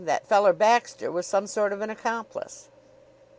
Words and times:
that 0.05 0.25
feller 0.27 0.51
Baxter 0.51 1.11
was 1.11 1.27
some 1.27 1.45
sort 1.45 1.71
of 1.71 1.79
an 1.81 1.91
accomplice. 1.91 2.69